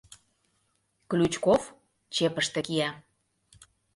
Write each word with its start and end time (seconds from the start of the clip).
Ключков 1.09 1.61
чепыште 2.13 2.59
кия. 2.67 2.89